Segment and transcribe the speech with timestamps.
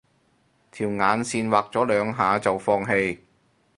[0.71, 3.19] 條眼線畫咗兩下就放棄